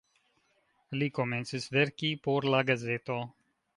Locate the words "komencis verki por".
1.17-2.49